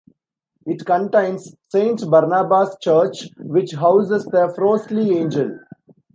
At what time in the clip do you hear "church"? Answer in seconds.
2.81-3.29